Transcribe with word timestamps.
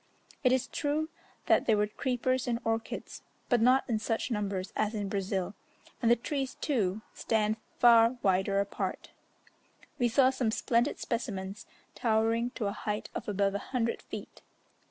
It 0.43 0.51
is 0.51 0.65
true 0.65 1.09
that 1.45 1.67
there 1.67 1.77
were 1.77 1.85
creepers 1.85 2.47
and 2.47 2.57
orchids, 2.63 3.21
but 3.49 3.61
not 3.61 3.87
in 3.87 3.99
such 3.99 4.31
numbers 4.31 4.73
as 4.75 4.95
in 4.95 5.09
Brazil, 5.09 5.53
and 6.01 6.09
the 6.09 6.15
trees, 6.15 6.55
too, 6.55 7.03
stand 7.13 7.57
far 7.77 8.17
wider 8.23 8.59
apart. 8.59 9.11
We 9.99 10.07
saw 10.07 10.31
some 10.31 10.49
splendid 10.49 10.97
specimens, 10.97 11.67
towering 11.93 12.49
to 12.55 12.65
a 12.65 12.71
height 12.71 13.11
of 13.13 13.29
above 13.29 13.53
a 13.53 13.59
hundred 13.59 14.01
feet. 14.01 14.41